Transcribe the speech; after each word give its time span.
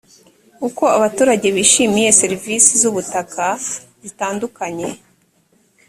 uko 0.67 0.83
abaturage 0.97 1.47
bishimiye 1.55 2.09
serivisi 2.21 2.71
z 2.81 2.83
ubutaka 2.89 3.45
zitandukanye 4.05 4.87